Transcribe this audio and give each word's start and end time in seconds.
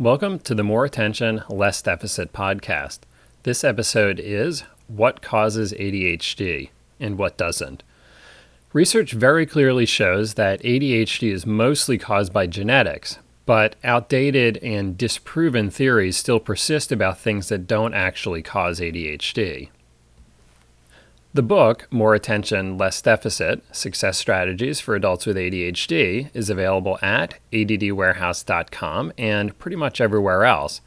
Welcome 0.00 0.40
to 0.40 0.56
the 0.56 0.64
More 0.64 0.84
Attention, 0.84 1.44
Less 1.48 1.80
Deficit 1.80 2.32
podcast. 2.32 2.98
This 3.44 3.62
episode 3.62 4.18
is 4.18 4.64
What 4.88 5.22
Causes 5.22 5.72
ADHD 5.72 6.70
and 6.98 7.16
What 7.16 7.36
Doesn't. 7.36 7.84
Research 8.72 9.12
very 9.12 9.46
clearly 9.46 9.86
shows 9.86 10.34
that 10.34 10.60
ADHD 10.64 11.30
is 11.32 11.46
mostly 11.46 11.96
caused 11.96 12.32
by 12.32 12.48
genetics, 12.48 13.20
but 13.46 13.76
outdated 13.84 14.56
and 14.64 14.98
disproven 14.98 15.70
theories 15.70 16.16
still 16.16 16.40
persist 16.40 16.90
about 16.90 17.20
things 17.20 17.48
that 17.48 17.68
don't 17.68 17.94
actually 17.94 18.42
cause 18.42 18.80
ADHD. 18.80 19.68
The 21.34 21.42
book, 21.42 21.88
More 21.90 22.14
Attention, 22.14 22.78
Less 22.78 23.02
Deficit 23.02 23.60
Success 23.74 24.18
Strategies 24.18 24.78
for 24.78 24.94
Adults 24.94 25.26
with 25.26 25.36
ADHD, 25.36 26.30
is 26.32 26.48
available 26.48 26.96
at 27.02 27.40
addwarehouse.com 27.52 29.12
and 29.18 29.58
pretty 29.58 29.76
much 29.76 30.00
everywhere 30.00 30.44
else. 30.44 30.80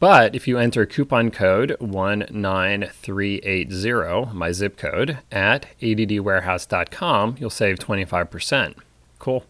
But 0.00 0.34
if 0.34 0.48
you 0.48 0.58
enter 0.58 0.86
coupon 0.86 1.30
code 1.30 1.76
19380, 1.78 4.34
my 4.34 4.50
zip 4.50 4.76
code, 4.76 5.18
at 5.30 5.66
addwarehouse.com, 5.80 7.36
you'll 7.38 7.48
save 7.48 7.78
25%. 7.78 8.74
Cool. 9.20 9.44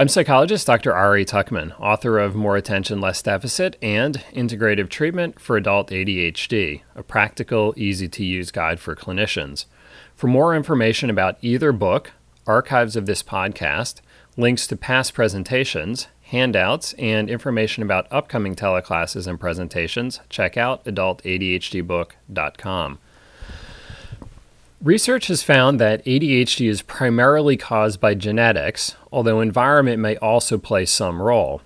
I'm 0.00 0.06
psychologist 0.06 0.68
Dr. 0.68 0.94
Ari 0.94 1.24
Tuckman, 1.24 1.74
author 1.80 2.20
of 2.20 2.36
More 2.36 2.56
Attention, 2.56 3.00
Less 3.00 3.20
Deficit 3.20 3.76
and 3.82 4.18
Integrative 4.32 4.88
Treatment 4.88 5.40
for 5.40 5.56
Adult 5.56 5.90
ADHD, 5.90 6.82
a 6.94 7.02
practical, 7.02 7.74
easy 7.76 8.06
to 8.06 8.24
use 8.24 8.52
guide 8.52 8.78
for 8.78 8.94
clinicians. 8.94 9.64
For 10.14 10.28
more 10.28 10.54
information 10.54 11.10
about 11.10 11.36
either 11.42 11.72
book, 11.72 12.12
archives 12.46 12.94
of 12.94 13.06
this 13.06 13.24
podcast, 13.24 14.00
links 14.36 14.68
to 14.68 14.76
past 14.76 15.14
presentations, 15.14 16.06
handouts, 16.22 16.92
and 16.92 17.28
information 17.28 17.82
about 17.82 18.06
upcoming 18.12 18.54
teleclasses 18.54 19.26
and 19.26 19.40
presentations, 19.40 20.20
check 20.30 20.56
out 20.56 20.84
adultadhdbook.com. 20.84 22.98
Research 24.82 25.26
has 25.26 25.42
found 25.42 25.80
that 25.80 26.04
ADHD 26.04 26.68
is 26.68 26.82
primarily 26.82 27.56
caused 27.56 28.00
by 28.00 28.14
genetics, 28.14 28.94
although 29.10 29.40
environment 29.40 29.98
may 29.98 30.16
also 30.18 30.56
play 30.56 30.84
some 30.84 31.20
role. 31.20 31.62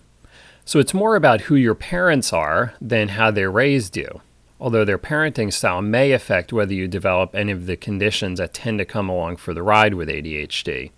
So 0.64 0.78
it's 0.78 0.94
more 0.94 1.14
about 1.14 1.42
who 1.42 1.54
your 1.54 1.74
parents 1.74 2.32
are 2.32 2.72
than 2.80 3.08
how 3.08 3.30
they 3.30 3.44
raised 3.44 3.98
you, 3.98 4.22
although 4.58 4.86
their 4.86 4.96
parenting 4.96 5.52
style 5.52 5.82
may 5.82 6.12
affect 6.12 6.54
whether 6.54 6.72
you 6.72 6.88
develop 6.88 7.34
any 7.34 7.52
of 7.52 7.66
the 7.66 7.76
conditions 7.76 8.38
that 8.38 8.54
tend 8.54 8.78
to 8.78 8.86
come 8.86 9.10
along 9.10 9.36
for 9.36 9.52
the 9.52 9.62
ride 9.62 9.92
with 9.92 10.08
ADHD. 10.08 10.90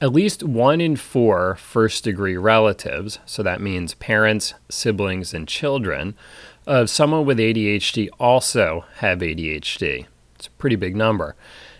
At 0.00 0.12
least 0.12 0.42
one 0.42 0.80
in 0.80 0.96
four 0.96 1.54
first 1.54 2.02
degree 2.02 2.36
relatives, 2.36 3.20
so 3.26 3.44
that 3.44 3.60
means 3.60 3.94
parents, 3.94 4.54
siblings, 4.68 5.32
and 5.32 5.46
children, 5.46 6.16
of 6.66 6.90
someone 6.90 7.24
with 7.24 7.38
ADHD 7.38 8.08
also 8.18 8.86
have 8.96 9.20
ADHD. 9.20 10.06
It's 10.42 10.48
a 10.48 10.50
pretty 10.58 10.74
big 10.74 10.96
number. 10.96 11.36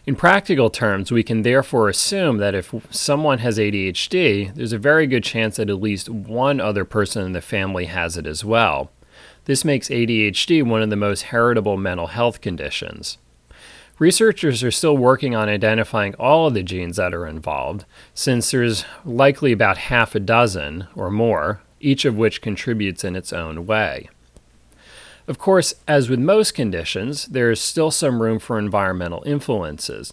In 0.06 0.14
practical 0.14 0.70
terms, 0.70 1.10
we 1.10 1.24
can 1.24 1.42
therefore 1.42 1.88
assume 1.88 2.36
that 2.36 2.55
if 2.55 2.72
someone 2.91 3.38
has 3.38 3.58
ADHD, 3.58 4.55
there's 4.55 4.72
a 4.72 4.78
very 4.78 5.08
good 5.08 5.24
chance 5.24 5.56
that 5.56 5.68
at 5.68 5.82
least 5.82 6.08
one 6.08 6.60
other 6.60 6.84
person 6.84 7.27
in 7.27 7.33
the 7.33 7.40
family 7.40 7.86
has 7.86 8.16
it 8.16 8.24
as 8.24 8.44
well. 8.44 8.92
This 9.46 9.64
makes 9.64 9.88
ADHD 9.88 10.62
one 10.62 10.80
of 10.80 10.90
the 10.90 10.96
most 10.96 11.22
heritable 11.22 11.77
mental 11.77 12.06
health 12.06 12.40
conditions. 12.40 13.18
Researchers 13.98 14.62
are 14.62 14.70
still 14.70 14.96
working 14.96 15.34
on 15.34 15.48
identifying 15.48 16.14
all 16.14 16.46
of 16.46 16.55
the 16.55 16.62
genes 16.62 16.98
that 16.98 17.12
are 17.12 17.27
involved, 17.27 17.84
since 18.14 18.52
there's 18.52 18.84
likely 19.05 19.50
about 19.50 19.77
half 19.77 20.14
a 20.14 20.20
dozen 20.20 20.86
or 20.94 21.10
more, 21.10 21.62
each 21.80 22.05
of 22.05 22.16
which 22.16 22.40
contributes 22.40 23.02
in 23.02 23.16
its 23.16 23.33
own 23.33 23.66
way. 23.66 24.08
Of 25.28 25.38
course, 25.38 25.74
as 25.86 26.08
with 26.08 26.18
most 26.18 26.52
conditions, 26.52 27.26
there 27.26 27.50
is 27.50 27.60
still 27.60 27.90
some 27.90 28.20
room 28.20 28.38
for 28.38 28.58
environmental 28.58 29.22
influences. 29.24 30.12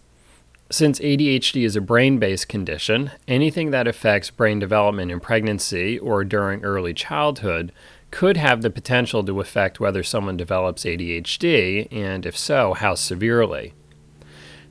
Since 0.72 1.00
ADHD 1.00 1.66
is 1.66 1.76
a 1.76 1.82
brain 1.82 2.20
based 2.20 2.48
condition, 2.48 3.12
anything 3.28 3.72
that 3.72 3.88
affects 3.88 4.30
brain 4.30 4.60
development 4.60 5.12
in 5.12 5.20
pregnancy 5.20 5.98
or 5.98 6.24
during 6.24 6.64
early 6.64 6.94
childhood 6.94 7.72
could 8.12 8.38
have 8.38 8.62
the 8.62 8.70
potential 8.70 9.24
to 9.24 9.40
affect 9.40 9.80
whether 9.80 10.04
someone 10.04 10.38
develops 10.38 10.84
ADHD, 10.84 11.88
and 11.92 12.26
if 12.26 12.38
so, 12.38 12.74
how 12.74 12.94
severely. 12.94 13.74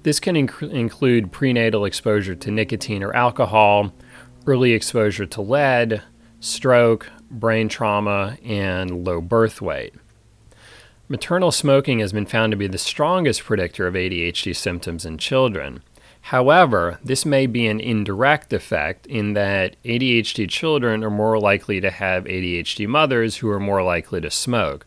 This 0.04 0.20
can 0.20 0.36
inc- 0.36 0.70
include 0.70 1.32
prenatal 1.32 1.84
exposure 1.84 2.34
to 2.36 2.50
nicotine 2.50 3.02
or 3.02 3.14
alcohol, 3.14 3.92
early 4.46 4.72
exposure 4.72 5.26
to 5.26 5.40
lead, 5.40 6.02
stroke, 6.40 7.10
brain 7.28 7.68
trauma, 7.68 8.38
and 8.44 9.04
low 9.04 9.20
birth 9.20 9.60
weight. 9.60 9.94
Maternal 11.10 11.50
smoking 11.50 12.00
has 12.00 12.12
been 12.12 12.26
found 12.26 12.50
to 12.50 12.56
be 12.56 12.66
the 12.66 12.76
strongest 12.76 13.42
predictor 13.42 13.86
of 13.86 13.94
ADHD 13.94 14.54
symptoms 14.54 15.06
in 15.06 15.16
children. 15.16 15.82
However, 16.20 16.98
this 17.02 17.24
may 17.24 17.46
be 17.46 17.66
an 17.66 17.80
indirect 17.80 18.52
effect 18.52 19.06
in 19.06 19.32
that 19.32 19.76
ADHD 19.84 20.46
children 20.50 21.02
are 21.02 21.10
more 21.10 21.40
likely 21.40 21.80
to 21.80 21.90
have 21.90 22.24
ADHD 22.24 22.86
mothers 22.86 23.38
who 23.38 23.48
are 23.48 23.58
more 23.58 23.82
likely 23.82 24.20
to 24.20 24.30
smoke. 24.30 24.86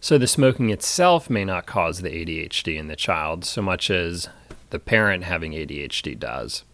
So 0.00 0.18
the 0.18 0.26
smoking 0.26 0.68
itself 0.68 1.30
may 1.30 1.46
not 1.46 1.64
cause 1.64 2.02
the 2.02 2.10
ADHD 2.10 2.76
in 2.76 2.88
the 2.88 2.96
child 2.96 3.46
so 3.46 3.62
much 3.62 3.88
as 3.88 4.28
the 4.68 4.78
parent 4.78 5.24
having 5.24 5.52
ADHD 5.52 6.18
does. 6.18 6.64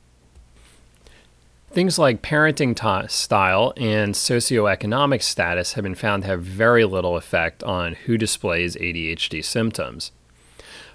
Things 1.72 2.00
like 2.00 2.20
parenting 2.20 2.75
t- 2.75 3.08
style 3.08 3.72
and 3.76 4.12
socioeconomic 4.12 5.22
status 5.22 5.75
have 5.75 5.84
been 5.84 5.94
found 5.94 6.25
to 6.25 6.28
have 6.28 6.42
very 6.42 6.84
little 6.84 7.16
effect 7.16 7.62
on 7.62 7.94
who 7.94 8.19
displays 8.19 8.75
ADHD 8.75 9.44
symptoms. 9.44 10.10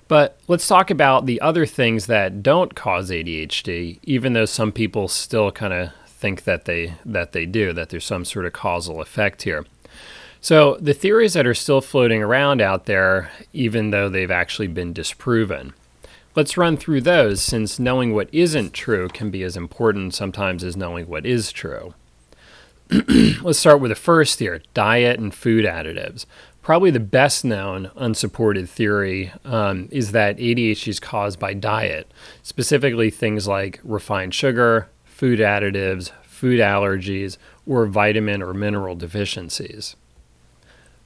But 0.10 0.38
let's 0.50 0.68
talk 0.68 0.92
about 0.92 1.26
the 1.26 1.40
other 1.40 1.66
things 1.66 2.08
that 2.08 2.44
don't 2.44 2.76
cause 2.76 3.10
ADHD, 3.10 4.00
even 4.04 4.34
though 4.34 4.46
some 4.46 4.74
people 4.74 5.08
still 5.08 5.50
kind 5.50 5.74
of 5.74 5.92
think 6.08 6.44
that 6.44 6.66
they 6.66 6.96
that 7.06 7.32
they 7.32 7.46
do, 7.46 7.72
that 7.72 7.90
there's 7.90 8.06
some 8.06 8.26
sort 8.26 8.46
of 8.46 8.52
causal 8.52 9.02
effect 9.02 9.44
here. 9.44 9.66
So 10.42 10.78
the 10.82 10.94
theories 10.94 11.34
that 11.34 11.48
are 11.48 11.56
still 11.56 11.82
floating 11.82 12.22
around 12.22 12.62
out 12.62 12.86
there, 12.86 13.32
even 13.54 13.92
though 13.92 14.10
they've 14.10 14.30
actually 14.30 14.68
been 14.68 14.92
disproven. 14.92 15.74
Let's 16.36 16.58
run 16.58 16.76
through 16.76 17.00
those 17.00 17.42
since 17.42 17.80
knowing 17.80 18.14
what 18.14 18.28
isn't 18.34 18.74
true 18.74 19.08
can 19.08 19.32
be 19.32 19.42
as 19.44 19.56
important 19.56 20.14
sometimes 20.14 20.66
as 20.66 20.76
knowing 20.76 21.08
what 21.08 21.26
is 21.26 21.50
true. 21.50 21.94
Let's 23.42 23.58
start 23.58 23.80
with 23.80 23.90
the 23.90 23.96
first 23.96 24.40
here 24.40 24.62
diet 24.74 25.18
and 25.18 25.34
food 25.34 25.64
additives. 25.64 26.26
Probably 26.62 26.92
the 26.92 27.00
best 27.00 27.46
known 27.46 27.90
unsupported 27.96 28.70
theory 28.70 29.32
um, 29.46 29.88
is 29.92 30.12
that 30.12 30.36
ADHD 30.36 30.90
is 30.90 31.00
caused 31.00 31.40
by 31.40 31.54
diet, 31.54 32.12
specifically 32.44 33.10
things 33.10 33.48
like 33.48 33.80
refined 33.82 34.34
sugar, 34.34 34.90
food 35.06 35.40
additives, 35.40 36.12
food 36.24 36.60
allergies, 36.60 37.38
or 37.66 37.86
vitamin 37.86 38.42
or 38.42 38.54
mineral 38.54 38.96
deficiencies. 38.98 39.96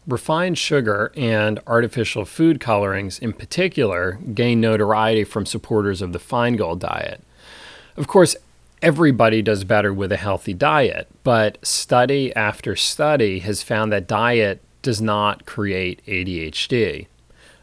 Refined 0.08 0.58
sugar 0.58 1.12
and 1.16 1.60
artificial 1.68 2.26
food 2.26 2.60
colorings, 2.60 3.20
in 3.20 3.34
particular, 3.34 4.20
gain 4.34 4.60
notoriety 4.60 5.24
from 5.24 5.46
supporters 5.46 6.02
of 6.02 6.14
the 6.14 6.20
Feingold 6.20 6.80
diet. 6.80 7.24
Of 7.96 8.08
course, 8.08 8.36
everybody 8.82 9.42
does 9.42 9.64
better 9.64 9.94
with 9.94 10.12
a 10.12 10.18
healthy 10.18 10.54
diet, 10.54 11.08
but 11.24 11.58
study 11.66 12.34
after 12.36 12.76
study 12.76 13.40
has 13.40 13.62
found 13.62 13.92
that 13.92 14.08
diet 14.08 14.62
does 14.82 15.02
not 15.02 15.46
create 15.46 16.02
ADHD. 16.08 17.08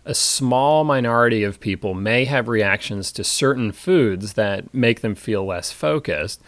A 0.05 0.15
small 0.15 0.85
minority 0.85 1.43
of 1.43 1.59
people 1.59 1.95
may 1.95 2.27
have 2.27 2.47
reactions 2.47 3.11
to 3.13 3.25
certain 3.25 3.73
foods 3.73 4.35
that 4.35 4.73
make 4.73 5.01
them 5.01 5.17
feel 5.17 5.45
less 5.45 5.73
focused, 5.73 6.41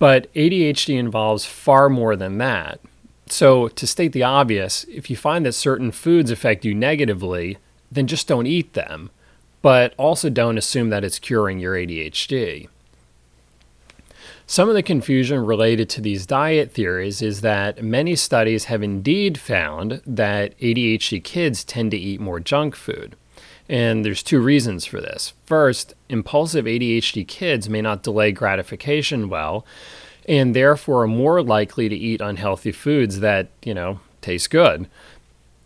but 0.00 0.32
ADHD 0.34 0.98
involves 0.98 1.44
far 1.44 1.88
more 1.88 2.16
than 2.16 2.38
that. 2.38 2.80
So, 3.26 3.68
to 3.68 3.86
state 3.86 4.12
the 4.12 4.22
obvious, 4.22 4.84
if 4.84 5.08
you 5.08 5.16
find 5.16 5.46
that 5.46 5.52
certain 5.52 5.92
foods 5.92 6.30
affect 6.30 6.64
you 6.64 6.74
negatively, 6.74 7.58
then 7.90 8.06
just 8.06 8.28
don't 8.28 8.46
eat 8.46 8.74
them, 8.74 9.10
but 9.62 9.94
also 9.96 10.28
don't 10.28 10.58
assume 10.58 10.90
that 10.90 11.04
it's 11.04 11.18
curing 11.18 11.58
your 11.58 11.74
ADHD. 11.74 12.68
Some 14.46 14.68
of 14.68 14.74
the 14.74 14.82
confusion 14.82 15.46
related 15.46 15.88
to 15.90 16.02
these 16.02 16.26
diet 16.26 16.70
theories 16.70 17.22
is 17.22 17.40
that 17.40 17.82
many 17.82 18.14
studies 18.14 18.64
have 18.64 18.82
indeed 18.82 19.38
found 19.38 20.02
that 20.06 20.58
ADHD 20.58 21.24
kids 21.24 21.64
tend 21.64 21.92
to 21.92 21.96
eat 21.96 22.20
more 22.20 22.40
junk 22.40 22.76
food. 22.76 23.16
And 23.70 24.04
there's 24.04 24.22
two 24.22 24.40
reasons 24.40 24.84
for 24.84 25.00
this. 25.00 25.32
First, 25.46 25.94
impulsive 26.10 26.66
ADHD 26.66 27.26
kids 27.26 27.70
may 27.70 27.80
not 27.80 28.02
delay 28.02 28.32
gratification 28.32 29.30
well, 29.30 29.64
and 30.28 30.54
therefore 30.54 31.02
are 31.02 31.08
more 31.08 31.42
likely 31.42 31.88
to 31.88 31.96
eat 31.96 32.20
unhealthy 32.20 32.72
foods 32.72 33.20
that, 33.20 33.48
you 33.62 33.74
know, 33.74 34.00
taste 34.20 34.50
good. 34.50 34.88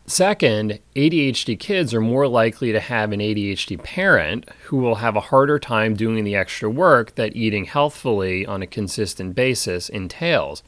Second, 0.08 0.78
ADHD 0.96 1.58
kids 1.58 1.93
are 1.93 2.00
more 2.00 2.26
likely 2.26 2.72
to 2.72 2.81
have 2.81 3.12
an 3.12 3.20
ADHD 3.20 3.82
parent 3.82 4.49
who 4.64 4.78
will 4.78 4.96
have 4.96 5.16
a 5.16 5.20
harder 5.20 5.58
time 5.58 5.94
doing 5.94 6.25
the 6.25 6.34
extra 6.34 6.70
work 6.70 7.14
that 7.16 7.37
eating 7.37 7.66
healthfully 7.66 8.46
on 8.46 8.62
a 8.62 8.66
consistent 8.66 9.34
basis 9.34 9.90
entails. 9.90 10.62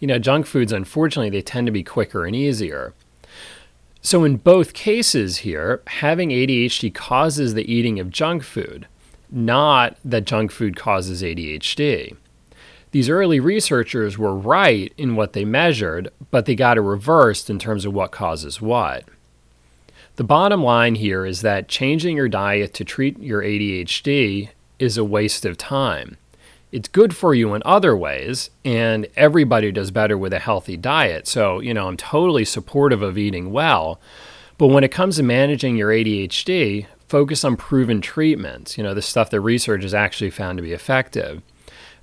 You 0.00 0.08
know, 0.08 0.18
junk 0.18 0.46
foods, 0.46 0.72
unfortunately, 0.72 1.28
they 1.28 1.42
tend 1.42 1.66
to 1.66 1.72
be 1.72 1.82
quicker 1.82 2.24
and 2.24 2.34
easier. 2.34 2.94
So, 4.00 4.24
in 4.24 4.36
both 4.36 4.72
cases 4.72 5.38
here, 5.38 5.82
having 5.88 6.30
ADHD 6.30 6.94
causes 6.94 7.52
the 7.52 7.70
eating 7.70 8.00
of 8.00 8.10
junk 8.10 8.42
food, 8.42 8.86
not 9.30 9.98
that 10.02 10.24
junk 10.24 10.50
food 10.50 10.76
causes 10.76 11.22
ADHD. 11.22 12.16
These 12.90 13.08
early 13.10 13.38
researchers 13.40 14.16
were 14.16 14.34
right 14.34 14.92
in 14.96 15.14
what 15.14 15.34
they 15.34 15.44
measured, 15.44 16.08
but 16.30 16.46
they 16.46 16.54
got 16.54 16.78
it 16.78 16.82
reversed 16.82 17.50
in 17.50 17.58
terms 17.58 17.84
of 17.84 17.92
what 17.92 18.12
causes 18.12 18.60
what. 18.60 19.04
The 20.16 20.24
bottom 20.24 20.62
line 20.62 20.96
here 20.96 21.24
is 21.24 21.42
that 21.42 21.68
changing 21.68 22.16
your 22.16 22.28
diet 22.28 22.74
to 22.74 22.84
treat 22.84 23.18
your 23.20 23.42
ADHD 23.42 24.48
is 24.78 24.96
a 24.96 25.04
waste 25.04 25.44
of 25.44 25.58
time. 25.58 26.16
It's 26.72 26.88
good 26.88 27.14
for 27.16 27.34
you 27.34 27.54
in 27.54 27.62
other 27.64 27.96
ways, 27.96 28.50
and 28.64 29.06
everybody 29.16 29.70
does 29.72 29.90
better 29.90 30.18
with 30.18 30.32
a 30.32 30.38
healthy 30.38 30.76
diet. 30.76 31.26
So, 31.26 31.60
you 31.60 31.72
know, 31.72 31.88
I'm 31.88 31.96
totally 31.96 32.44
supportive 32.44 33.00
of 33.00 33.16
eating 33.16 33.52
well. 33.52 34.00
But 34.58 34.66
when 34.66 34.84
it 34.84 34.90
comes 34.90 35.16
to 35.16 35.22
managing 35.22 35.76
your 35.76 35.90
ADHD, 35.90 36.86
focus 37.06 37.44
on 37.44 37.56
proven 37.56 38.00
treatments, 38.00 38.76
you 38.76 38.84
know, 38.84 38.92
the 38.94 39.00
stuff 39.00 39.30
that 39.30 39.40
research 39.40 39.82
has 39.82 39.94
actually 39.94 40.30
found 40.30 40.58
to 40.58 40.62
be 40.62 40.72
effective. 40.72 41.42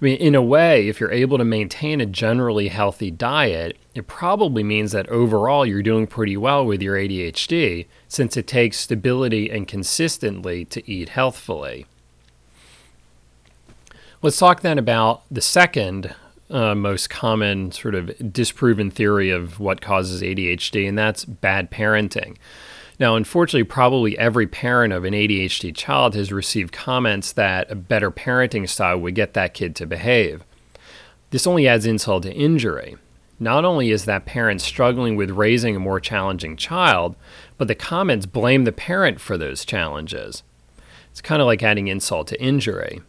Mean, 0.05 0.17
in 0.17 0.35
a 0.35 0.41
way, 0.41 0.87
if 0.87 0.99
you're 0.99 1.11
able 1.11 1.39
to 1.39 1.43
maintain 1.43 1.99
a 1.99 2.05
generally 2.05 2.67
healthy 2.67 3.09
diet, 3.09 3.75
it 3.95 4.05
probably 4.05 4.61
means 4.61 4.91
that 4.91 5.09
overall 5.09 5.65
you're 5.65 5.81
doing 5.81 6.05
pretty 6.05 6.37
well 6.37 6.63
with 6.63 6.79
your 6.79 6.95
ADHD 6.95 7.87
since 8.07 8.37
it 8.37 8.45
takes 8.45 8.77
stability 8.77 9.49
and 9.49 9.67
consistently 9.67 10.63
to 10.65 10.87
eat 10.87 11.09
healthfully. 11.09 11.87
Let's 14.21 14.37
talk 14.37 14.61
then 14.61 14.77
about 14.77 15.23
the 15.31 15.41
second 15.41 16.13
uh, 16.51 16.75
most 16.75 17.09
common 17.09 17.71
sort 17.71 17.95
of 17.95 18.31
disproven 18.31 18.91
theory 18.91 19.31
of 19.31 19.59
what 19.59 19.81
causes 19.81 20.21
ADHD, 20.21 20.87
and 20.87 20.95
that's 20.95 21.25
bad 21.25 21.71
parenting. 21.71 22.35
Now, 22.97 23.15
unfortunately, 23.15 23.65
probably 23.65 24.17
every 24.17 24.47
parent 24.47 24.93
of 24.93 25.03
an 25.03 25.13
ADHD 25.13 25.75
child 25.75 26.15
has 26.15 26.31
received 26.31 26.71
comments 26.71 27.33
that 27.33 27.69
a 27.69 27.75
better 27.75 28.09
parenting 28.09 28.69
style 28.69 28.97
would 28.99 29.15
get 29.15 29.33
that 29.33 29.53
kid 29.53 29.75
to 29.75 29.85
behave. 29.85 30.43
This 31.31 31.45
only 31.45 31.67
adds 31.67 31.85
insult 31.85 32.23
to 32.23 32.33
injury. 32.33 32.95
Not 33.37 33.65
only 33.65 33.91
is 33.91 34.05
that 34.05 34.25
parent 34.25 34.61
struggling 34.61 35.17
with 35.17 35.31
raising 35.31 35.75
a 35.75 35.79
more 35.79 35.99
challenging 35.99 36.55
child, 36.55 37.17
but 37.57 37.67
the 37.67 37.75
comments 37.75 38.25
blame 38.25 38.63
the 38.63 38.71
parent 38.71 39.19
for 39.19 39.37
those 39.37 39.65
challenges. 39.65 40.43
It's 41.11 41.21
kind 41.21 41.41
of 41.41 41.45
like 41.45 41.61
adding 41.61 41.89
insult 41.89 42.27
to 42.29 42.41
injury. 42.41 43.01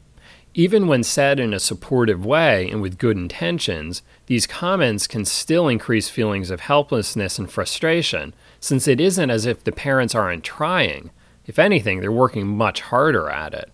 Even 0.59 0.87
when 0.87 1.03
said 1.03 1.39
in 1.39 1.53
a 1.53 1.61
supportive 1.61 2.25
way 2.25 2.71
and 2.71 2.81
with 2.81 2.97
good 2.97 3.19
intentions, 3.19 4.01
these 4.25 4.47
comments 4.47 5.07
can 5.07 5.27
still 5.27 5.69
increase 5.69 6.09
feelings 6.09 6.51
of 6.51 6.61
helplessness 6.61 7.39
and 7.39 7.51
frustration, 7.51 8.33
since 8.59 8.89
it 8.89 8.99
isn't 8.99 9.29
as 9.29 9.45
if 9.45 9.63
the 9.63 9.71
parents 9.71 10.15
aren't 10.15 10.43
trying. 10.43 11.11
If 11.45 11.59
anything, 11.59 12.01
they're 12.01 12.11
working 12.11 12.47
much 12.47 12.81
harder 12.81 13.29
at 13.29 13.53
it. 13.53 13.71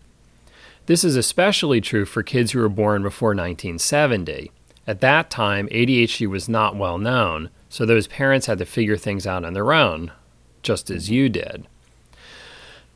This 0.87 1.05
is 1.05 1.14
especially 1.14 1.81
true 1.81 2.05
for 2.05 2.25
kids 2.25 2.50
who 2.50 2.58
were 2.58 2.69
born 2.69 3.05
before 3.05 3.29
1970. 3.29 4.50
At 4.84 5.00
that 5.02 5.31
time, 5.31 5.69
ADHD 5.69 6.26
was 6.26 6.49
not 6.49 6.75
well 6.75 6.99
known, 6.99 7.50
so 7.69 7.87
those 7.87 8.08
parents 8.08 8.46
had 8.46 8.58
to 8.58 8.67
figure 8.67 8.96
things 8.96 9.25
out 9.25 9.44
on 9.44 9.52
their 9.52 9.73
own, 9.73 10.11
just 10.64 10.90
as 10.90 11.08
you 11.08 11.29
did. 11.29 11.69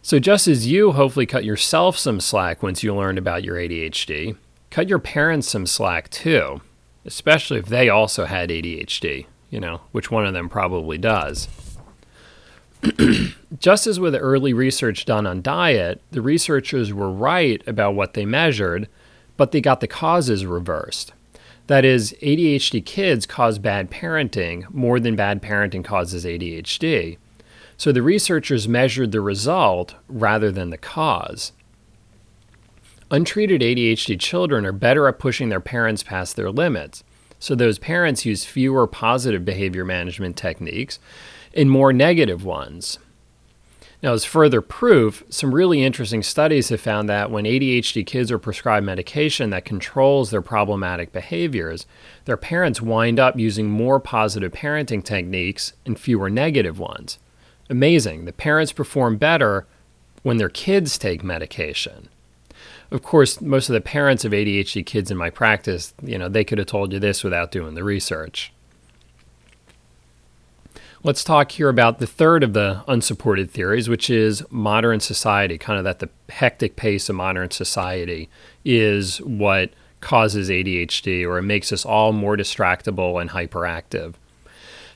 So, 0.06 0.20
just 0.20 0.46
as 0.46 0.68
you 0.68 0.92
hopefully 0.92 1.26
cut 1.26 1.44
yourself 1.44 1.98
some 1.98 2.20
slack 2.20 2.62
once 2.62 2.84
you 2.84 2.94
learned 2.94 3.18
about 3.18 3.42
your 3.42 3.56
ADHD, 3.56 4.36
cut 4.70 4.88
your 4.88 5.00
parents 5.00 5.48
some 5.48 5.66
slack 5.66 6.10
too, 6.10 6.60
especially 7.04 7.58
if 7.58 7.66
they 7.66 7.88
also 7.88 8.24
had 8.24 8.50
ADHD, 8.50 9.26
you 9.50 9.58
know, 9.58 9.80
which 9.90 10.08
one 10.08 10.24
of 10.24 10.32
them 10.32 10.48
probably 10.48 10.96
does. 10.96 11.48
just 13.58 13.88
as 13.88 13.98
with 13.98 14.14
early 14.14 14.52
research 14.52 15.06
done 15.06 15.26
on 15.26 15.42
diet, 15.42 16.00
the 16.12 16.22
researchers 16.22 16.92
were 16.92 17.10
right 17.10 17.60
about 17.66 17.96
what 17.96 18.14
they 18.14 18.24
measured, 18.24 18.88
but 19.36 19.50
they 19.50 19.60
got 19.60 19.80
the 19.80 19.88
causes 19.88 20.46
reversed. 20.46 21.14
That 21.66 21.84
is, 21.84 22.14
ADHD 22.22 22.86
kids 22.86 23.26
cause 23.26 23.58
bad 23.58 23.90
parenting 23.90 24.72
more 24.72 25.00
than 25.00 25.16
bad 25.16 25.42
parenting 25.42 25.84
causes 25.84 26.24
ADHD. 26.24 27.16
So 27.76 27.92
the 27.92 28.02
researchers 28.02 28.66
measured 28.66 29.12
the 29.12 29.20
result 29.20 29.94
rather 30.08 30.50
than 30.50 30.70
the 30.70 30.78
cause. 30.78 31.52
Untreated 33.10 33.60
ADHD 33.60 34.18
children 34.18 34.66
are 34.66 34.72
better 34.72 35.06
at 35.06 35.18
pushing 35.18 35.48
their 35.48 35.60
parents 35.60 36.02
past 36.02 36.36
their 36.36 36.50
limits. 36.50 37.04
So 37.38 37.54
those 37.54 37.78
parents 37.78 38.24
use 38.24 38.44
fewer 38.44 38.86
positive 38.86 39.44
behavior 39.44 39.84
management 39.84 40.36
techniques 40.36 40.98
and 41.54 41.70
more 41.70 41.92
negative 41.92 42.44
ones. 42.44 42.98
Now, 44.02 44.12
as 44.12 44.24
further 44.24 44.60
proof, 44.60 45.24
some 45.28 45.54
really 45.54 45.82
interesting 45.82 46.22
studies 46.22 46.68
have 46.70 46.80
found 46.80 47.08
that 47.08 47.30
when 47.30 47.44
ADHD 47.44 48.04
kids 48.06 48.30
are 48.30 48.38
prescribed 48.38 48.84
medication 48.84 49.50
that 49.50 49.64
controls 49.64 50.30
their 50.30 50.42
problematic 50.42 51.12
behaviors, 51.12 51.86
their 52.24 52.36
parents 52.36 52.82
wind 52.82 53.18
up 53.18 53.38
using 53.38 53.68
more 53.68 54.00
positive 54.00 54.52
parenting 54.52 55.02
techniques 55.02 55.72
and 55.84 55.98
fewer 55.98 56.28
negative 56.28 56.78
ones 56.78 57.18
amazing. 57.68 58.24
The 58.24 58.32
parents 58.32 58.72
perform 58.72 59.16
better 59.16 59.66
when 60.22 60.36
their 60.38 60.48
kids 60.48 60.98
take 60.98 61.22
medication. 61.22 62.08
Of 62.90 63.02
course, 63.02 63.40
most 63.40 63.68
of 63.68 63.74
the 63.74 63.80
parents 63.80 64.24
of 64.24 64.32
ADHD 64.32 64.84
kids 64.86 65.10
in 65.10 65.16
my 65.16 65.30
practice, 65.30 65.92
you 66.02 66.18
know, 66.18 66.28
they 66.28 66.44
could 66.44 66.58
have 66.58 66.68
told 66.68 66.92
you 66.92 66.98
this 66.98 67.24
without 67.24 67.50
doing 67.50 67.74
the 67.74 67.84
research. 67.84 68.52
Let's 71.02 71.22
talk 71.22 71.52
here 71.52 71.68
about 71.68 71.98
the 71.98 72.06
third 72.06 72.42
of 72.42 72.52
the 72.52 72.82
unsupported 72.88 73.50
theories, 73.50 73.88
which 73.88 74.10
is 74.10 74.42
modern 74.50 74.98
society, 75.00 75.58
kind 75.58 75.78
of 75.78 75.84
that 75.84 76.00
the 76.00 76.08
hectic 76.28 76.74
pace 76.74 77.08
of 77.08 77.16
modern 77.16 77.50
society 77.50 78.28
is 78.64 79.18
what 79.18 79.70
causes 80.00 80.48
ADHD 80.48 81.24
or 81.24 81.38
it 81.38 81.42
makes 81.42 81.72
us 81.72 81.84
all 81.84 82.12
more 82.12 82.36
distractible 82.36 83.20
and 83.20 83.30
hyperactive. 83.30 84.14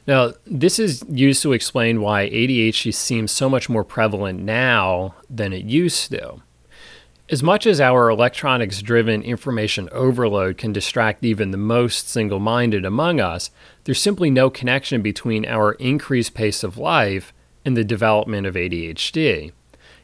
Now, 0.06 0.32
this 0.46 0.78
is 0.78 1.04
used 1.08 1.42
to 1.42 1.52
explain 1.52 2.00
why 2.00 2.28
ADHD 2.30 2.92
seems 2.94 3.30
so 3.32 3.48
much 3.48 3.68
more 3.68 3.84
prevalent 3.84 4.40
now 4.40 5.14
than 5.28 5.52
it 5.52 5.64
used 5.64 6.10
to. 6.10 6.42
As 7.28 7.44
much 7.44 7.64
as 7.64 7.80
our 7.80 8.08
electronics 8.08 8.82
driven 8.82 9.22
information 9.22 9.88
overload 9.92 10.58
can 10.58 10.72
distract 10.72 11.24
even 11.24 11.52
the 11.52 11.56
most 11.56 12.08
single 12.08 12.40
minded 12.40 12.84
among 12.84 13.20
us, 13.20 13.50
there's 13.84 14.00
simply 14.00 14.30
no 14.30 14.50
connection 14.50 15.00
between 15.00 15.46
our 15.46 15.72
increased 15.74 16.34
pace 16.34 16.64
of 16.64 16.76
life 16.76 17.32
and 17.64 17.76
the 17.76 17.84
development 17.84 18.48
of 18.48 18.54
ADHD. 18.54 19.52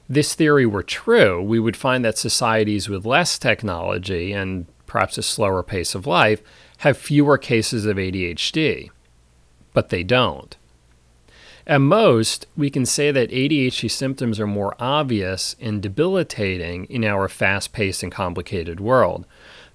This 0.08 0.34
theory 0.34 0.66
were 0.66 0.84
true, 0.84 1.42
we 1.42 1.58
would 1.58 1.76
find 1.76 2.04
that 2.04 2.16
societies 2.16 2.88
with 2.88 3.04
less 3.04 3.40
technology 3.40 4.32
and 4.32 4.66
perhaps 4.86 5.18
a 5.18 5.22
slower 5.22 5.64
pace 5.64 5.96
of 5.96 6.06
life 6.06 6.42
have 6.78 6.96
fewer 6.96 7.38
cases 7.38 7.86
of 7.86 7.96
ADHD 7.96 8.90
but 9.76 9.90
they 9.90 10.02
don't. 10.02 10.56
At 11.66 11.82
most, 11.82 12.46
we 12.56 12.70
can 12.70 12.86
say 12.86 13.10
that 13.10 13.28
ADHD 13.28 13.90
symptoms 13.90 14.40
are 14.40 14.46
more 14.46 14.74
obvious 14.78 15.54
and 15.60 15.82
debilitating 15.82 16.86
in 16.86 17.04
our 17.04 17.28
fast 17.28 17.74
paced 17.74 18.02
and 18.02 18.10
complicated 18.10 18.80
world. 18.80 19.26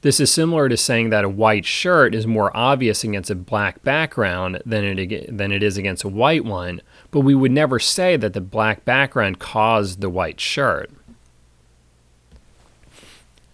This 0.01 0.19
is 0.19 0.31
similar 0.31 0.69
to 0.69 0.75
saying 0.75 1.11
that 1.11 1.23
a 1.23 1.29
white 1.29 1.65
shirt 1.65 2.15
is 2.15 2.25
more 2.25 2.49
obvious 2.57 3.03
against 3.03 3.29
a 3.29 3.35
black 3.35 3.83
background 3.83 4.59
than 4.65 4.97
it, 4.97 5.37
than 5.37 5.51
it 5.51 5.61
is 5.61 5.77
against 5.77 6.03
a 6.03 6.09
white 6.09 6.45
one, 6.45 6.81
but 7.11 7.19
we 7.19 7.35
would 7.35 7.51
never 7.51 7.77
say 7.77 8.17
that 8.17 8.33
the 8.33 8.41
black 8.41 8.83
background 8.83 9.37
caused 9.37 10.01
the 10.01 10.09
white 10.09 10.39
shirt. 10.39 10.89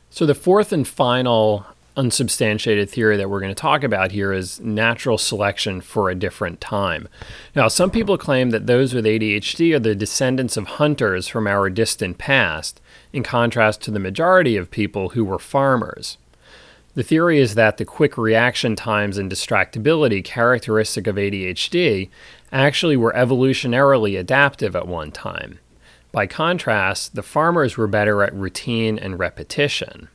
So, 0.09 0.25
the 0.25 0.33
fourth 0.33 0.71
and 0.71 0.87
final 0.87 1.65
unsubstantiated 1.97 2.89
theory 2.89 3.17
that 3.17 3.29
we're 3.29 3.39
going 3.39 3.53
to 3.53 3.55
talk 3.59 3.83
about 3.83 4.11
here 4.11 4.31
is 4.31 4.59
natural 4.61 5.17
selection 5.17 5.81
for 5.81 6.09
a 6.09 6.15
different 6.15 6.61
time. 6.61 7.09
Now, 7.55 7.67
some 7.67 7.89
people 7.89 8.17
claim 8.17 8.51
that 8.51 8.67
those 8.67 8.93
with 8.93 9.03
ADHD 9.03 9.75
are 9.75 9.79
the 9.79 9.95
descendants 9.95 10.55
of 10.55 10.67
hunters 10.67 11.27
from 11.27 11.47
our 11.47 11.69
distant 11.69 12.19
past, 12.19 12.79
in 13.11 13.23
contrast 13.23 13.81
to 13.81 13.91
the 13.91 13.99
majority 13.99 14.55
of 14.55 14.71
people 14.71 15.09
who 15.09 15.25
were 15.25 15.39
farmers. 15.39 16.17
The 16.93 17.03
theory 17.03 17.39
is 17.39 17.55
that 17.55 17.77
the 17.77 17.85
quick 17.85 18.17
reaction 18.17 18.75
times 18.75 19.17
and 19.17 19.31
distractibility 19.31 20.23
characteristic 20.23 21.07
of 21.07 21.15
ADHD 21.15 22.09
actually 22.51 22.97
were 22.97 23.13
evolutionarily 23.13 24.19
adaptive 24.19 24.75
at 24.75 24.87
one 24.87 25.11
time. 25.11 25.59
By 26.11 26.25
contrast, 26.25 27.15
the 27.15 27.23
farmers 27.23 27.77
were 27.77 27.87
better 27.87 28.23
at 28.23 28.33
routine 28.33 28.97
and 28.97 29.19
repetition. 29.19 30.09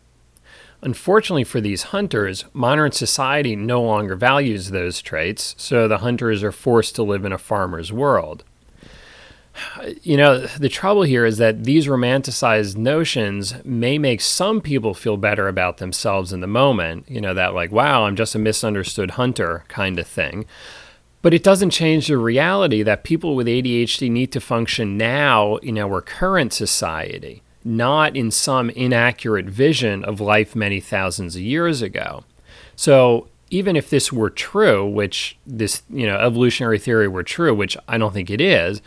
Unfortunately 0.85 1.45
for 1.45 1.61
these 1.61 1.85
hunters, 1.85 2.45
modern 2.53 2.91
society 2.91 3.55
no 3.55 3.81
longer 3.81 4.17
values 4.17 4.71
those 4.71 5.01
traits, 5.01 5.55
so 5.57 5.87
the 5.87 5.99
hunters 5.99 6.43
are 6.43 6.51
forced 6.51 6.97
to 6.97 7.05
live 7.05 7.25
in 7.25 7.33
a 7.33 7.39
farmer's 7.39 7.93
world. 7.93 8.43
you 10.03 10.17
know, 10.17 10.39
the 10.39 10.69
trouble 10.69 11.03
here 11.03 11.25
is 11.25 11.39
that 11.39 11.65
these 11.65 11.87
romanticized 11.87 12.77
notions 12.77 13.55
may 13.65 13.99
make 13.99 14.21
some 14.21 14.61
people 14.61 14.95
feel 14.95 15.17
better 15.17 15.49
about 15.49 15.79
themselves 15.79 16.33
in 16.33 16.41
the 16.41 16.47
moment, 16.47 17.09
you 17.09 17.21
know, 17.21 17.35
that 17.35 17.55
like, 17.55 17.71
wow, 17.71 18.05
I'm 18.05 18.17
just 18.17 18.35
a 18.35 18.39
misunderstood 18.39 19.13
hunter 19.13 19.65
kind 19.69 19.99
of 19.99 20.07
thing. 20.07 20.47
But 21.21 21.35
it 21.35 21.45
doesn't 21.45 21.71
change 21.71 22.09
the 22.09 22.19
reality 22.19 22.83
that 22.83 23.05
people 23.05 23.37
with 23.37 23.47
ADHD 23.47 24.11
need 24.11 24.33
to 24.33 24.41
function 24.41 24.97
now 24.97 25.57
in 25.57 25.79
our 25.79 26.01
current 26.01 26.53
society, 26.53 27.43
not 27.65 28.17
in 28.17 28.31
some 28.31 28.71
inaccurate 28.71 29.47
vision 29.47 30.05
of 30.05 30.21
life 30.21 30.55
many 30.57 30.81
thousands 30.81 31.37
of 31.37 31.43
years 31.43 31.83
ago. 31.83 32.25
So 32.77 33.29
even 33.51 33.77
if 33.77 33.91
this 33.91 34.13
were 34.13 34.31
true, 34.31 34.89
which 34.89 35.37
this, 35.47 35.83
you 35.91 36.07
know, 36.07 36.17
evolutionary 36.17 36.79
theory 36.79 37.09
were 37.09 37.23
true, 37.23 37.55
which 37.55 37.77
I 37.87 37.99
don't 37.99 38.15
think 38.15 38.31
it 38.31 38.41
is, 38.41 38.81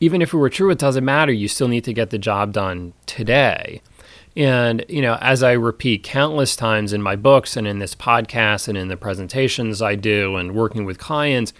even 0.00 0.22
if 0.22 0.32
it 0.32 0.36
were 0.36 0.50
true, 0.50 0.70
it 0.70 0.78
doesn't 0.78 1.04
matter. 1.04 1.32
You 1.32 1.48
still 1.48 1.68
need 1.68 1.84
to 1.84 1.92
get 1.92 2.10
the 2.10 2.18
job 2.18 2.52
done 2.52 2.92
today. 3.06 3.80
And, 4.36 4.84
you 4.88 5.00
know, 5.00 5.16
as 5.20 5.42
I 5.42 5.52
repeat 5.52 6.02
countless 6.02 6.56
times 6.56 6.92
in 6.92 7.02
my 7.02 7.16
books 7.16 7.56
and 7.56 7.66
in 7.66 7.78
this 7.78 7.94
podcast 7.94 8.68
and 8.68 8.76
in 8.76 8.88
the 8.88 8.96
presentations 8.96 9.80
I 9.80 9.94
do 9.94 10.36
and 10.36 10.54
working 10.54 10.84
with 10.84 10.98
clients, 10.98 11.52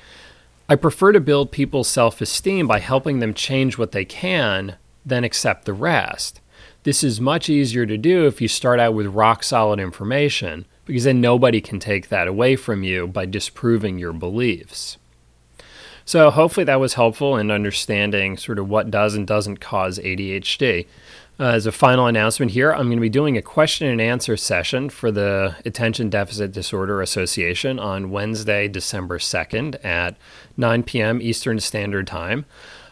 I 0.68 0.76
prefer 0.76 1.12
to 1.12 1.20
build 1.20 1.52
people's 1.52 1.88
self 1.88 2.20
esteem 2.20 2.66
by 2.66 2.80
helping 2.80 3.18
them 3.18 3.34
change 3.34 3.78
what 3.78 3.92
they 3.92 4.04
can 4.04 4.76
than 5.06 5.22
accept 5.22 5.66
the 5.66 5.72
rest. 5.72 6.40
This 6.84 7.02
is 7.02 7.18
much 7.18 7.48
easier 7.48 7.86
to 7.86 7.96
do 7.96 8.26
if 8.26 8.42
you 8.42 8.48
start 8.48 8.78
out 8.78 8.92
with 8.92 9.06
rock 9.06 9.42
solid 9.42 9.80
information, 9.80 10.66
because 10.84 11.04
then 11.04 11.18
nobody 11.18 11.62
can 11.62 11.80
take 11.80 12.10
that 12.10 12.28
away 12.28 12.56
from 12.56 12.82
you 12.82 13.06
by 13.06 13.24
disproving 13.24 13.98
your 13.98 14.12
beliefs. 14.12 14.98
So, 16.04 16.30
hopefully, 16.30 16.64
that 16.64 16.80
was 16.80 16.92
helpful 16.92 17.38
in 17.38 17.50
understanding 17.50 18.36
sort 18.36 18.58
of 18.58 18.68
what 18.68 18.90
does 18.90 19.14
and 19.14 19.26
doesn't 19.26 19.60
cause 19.60 19.98
ADHD. 19.98 20.86
Uh, 21.40 21.44
as 21.44 21.64
a 21.64 21.72
final 21.72 22.06
announcement 22.06 22.52
here, 22.52 22.70
I'm 22.70 22.86
going 22.88 22.98
to 22.98 23.00
be 23.00 23.08
doing 23.08 23.38
a 23.38 23.42
question 23.42 23.88
and 23.88 23.98
answer 23.98 24.36
session 24.36 24.90
for 24.90 25.10
the 25.10 25.56
Attention 25.64 26.10
Deficit 26.10 26.52
Disorder 26.52 27.00
Association 27.00 27.78
on 27.78 28.10
Wednesday, 28.10 28.68
December 28.68 29.18
2nd 29.18 29.82
at 29.82 30.16
9 30.58 30.82
p.m. 30.82 31.22
Eastern 31.22 31.58
Standard 31.60 32.06
Time. 32.06 32.44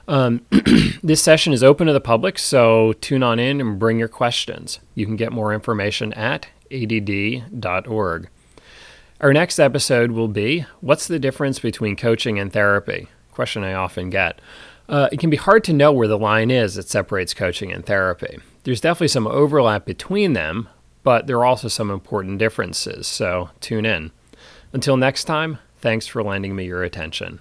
Um, 0.09 0.45
this 1.03 1.23
session 1.23 1.53
is 1.53 1.63
open 1.63 1.87
to 1.87 1.93
the 1.93 2.01
public, 2.01 2.39
so 2.39 2.93
tune 2.95 3.23
on 3.23 3.39
in 3.39 3.61
and 3.61 3.79
bring 3.79 3.99
your 3.99 4.09
questions. 4.09 4.81
You 4.95 5.07
can 5.07 5.17
get 5.17 5.33
more 5.33 5.53
information 5.55 6.13
at 6.15 6.49
add.org. 6.71 8.29
Our 9.21 9.33
next 9.33 9.59
episode 9.61 10.11
will 10.11 10.29
be 10.29 10.67
What's 10.81 11.07
the 11.07 11.19
difference 11.19 11.59
between 11.59 11.97
coaching 11.97 12.39
and 12.39 12.53
therapy? 12.53 13.09
Question 13.31 13.63
I 13.63 13.75
often 13.75 14.11
get. 14.11 14.41
Uh, 14.89 15.09
it 15.13 15.21
can 15.21 15.31
be 15.31 15.37
hard 15.37 15.65
to 15.65 15.73
know 15.73 15.93
where 15.93 16.09
the 16.09 16.19
line 16.19 16.51
is 16.51 16.75
that 16.75 16.89
separates 16.89 17.33
coaching 17.33 17.73
and 17.73 17.87
therapy. 17.87 18.39
There's 18.65 18.81
definitely 18.81 19.09
some 19.09 19.27
overlap 19.27 19.85
between 19.85 20.33
them, 20.33 20.69
but 21.03 21.27
there 21.27 21.39
are 21.39 21.45
also 21.45 21.69
some 21.69 21.91
important 21.91 22.39
differences, 22.39 23.07
so 23.07 23.51
tune 23.61 23.87
in. 23.87 24.11
Until 24.73 24.97
next 24.97 25.25
time, 25.25 25.59
thanks 25.79 26.07
for 26.07 26.23
lending 26.23 26.57
me 26.57 26.67
your 26.67 26.83
attention. 26.83 27.41